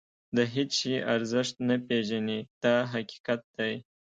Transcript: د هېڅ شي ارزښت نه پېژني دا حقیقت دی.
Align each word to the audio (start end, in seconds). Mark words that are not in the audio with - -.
د 0.35 0.37
هېڅ 0.53 0.69
شي 0.79 0.93
ارزښت 1.15 1.55
نه 1.69 1.75
پېژني 1.87 2.39
دا 2.63 2.75
حقیقت 2.93 3.41
دی. 3.57 3.73